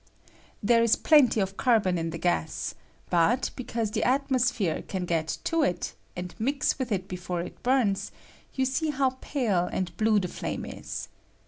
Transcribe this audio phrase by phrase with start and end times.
[0.27, 0.33] (^'')
[0.63, 2.73] There is plenty of carbon in the gas;
[3.11, 7.61] but, be cause the atmosphere can get to it, and mis with it before it
[7.61, 8.11] burns,
[8.57, 11.07] yoa see how pale and blue the flame is.